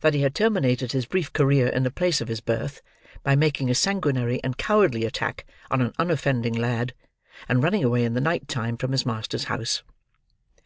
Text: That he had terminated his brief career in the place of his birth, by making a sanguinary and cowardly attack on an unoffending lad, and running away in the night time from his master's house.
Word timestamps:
That 0.00 0.14
he 0.14 0.22
had 0.22 0.34
terminated 0.34 0.92
his 0.92 1.04
brief 1.04 1.30
career 1.30 1.66
in 1.66 1.82
the 1.82 1.90
place 1.90 2.22
of 2.22 2.28
his 2.28 2.40
birth, 2.40 2.80
by 3.22 3.36
making 3.36 3.68
a 3.68 3.74
sanguinary 3.74 4.42
and 4.42 4.56
cowardly 4.56 5.04
attack 5.04 5.44
on 5.70 5.82
an 5.82 5.92
unoffending 5.98 6.54
lad, 6.54 6.94
and 7.50 7.62
running 7.62 7.84
away 7.84 8.04
in 8.04 8.14
the 8.14 8.22
night 8.22 8.48
time 8.48 8.78
from 8.78 8.92
his 8.92 9.04
master's 9.04 9.44
house. 9.44 9.82